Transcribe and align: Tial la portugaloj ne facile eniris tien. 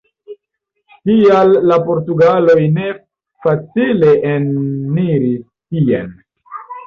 Tial 1.09 1.51
la 1.71 1.75
portugaloj 1.89 2.55
ne 2.79 2.87
facile 3.47 4.13
eniris 4.33 5.45
tien. 5.75 6.11